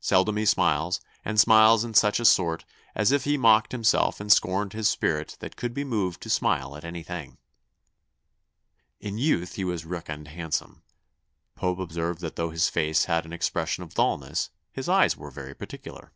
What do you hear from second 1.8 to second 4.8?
in such a sort, As if he mock'd himself and scorn'd